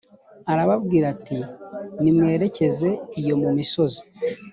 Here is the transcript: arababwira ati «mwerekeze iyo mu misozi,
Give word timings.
arababwira 0.51 1.05
ati 1.15 1.37
«mwerekeze 2.15 2.89
iyo 3.19 3.35
mu 3.41 3.49
misozi, 3.57 4.01